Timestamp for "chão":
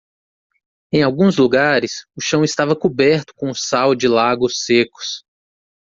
2.23-2.43